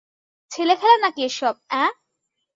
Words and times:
ছেলেখেলা 0.51 0.95
নাকি 0.97 1.21
এসব, 1.23 1.55
অ্যাঁ? 1.67 1.91